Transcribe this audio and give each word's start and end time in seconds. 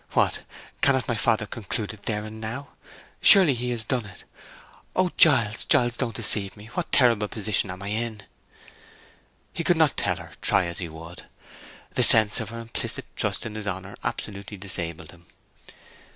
What—cannot 0.13 1.07
my 1.07 1.13
father 1.13 1.45
conclude 1.45 1.93
it 1.93 2.07
there 2.07 2.25
and 2.25 2.41
now? 2.41 2.69
Surely 3.21 3.53
he 3.53 3.69
has 3.69 3.83
done 3.83 4.07
it? 4.07 4.23
Oh, 4.95 5.11
Giles, 5.15 5.63
Giles, 5.63 5.95
don't 5.95 6.15
deceive 6.15 6.57
me. 6.57 6.71
What 6.73 6.91
terrible 6.91 7.27
position 7.27 7.69
am 7.69 7.83
I 7.83 7.89
in?" 7.89 8.23
He 9.53 9.63
could 9.63 9.77
not 9.77 9.97
tell 9.97 10.15
her, 10.15 10.31
try 10.41 10.65
as 10.65 10.79
he 10.79 10.89
would. 10.89 11.29
The 11.91 12.01
sense 12.01 12.39
of 12.39 12.49
her 12.49 12.59
implicit 12.61 13.15
trust 13.15 13.45
in 13.45 13.53
his 13.53 13.67
honor 13.67 13.95
absolutely 14.03 14.57
disabled 14.57 15.11
him. 15.11 15.27